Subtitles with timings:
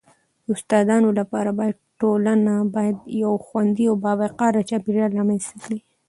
[0.45, 5.79] د استادانو لپاره باید ټولنه باید یو خوندي او باوقاره چاپیریال رامنځته کړي..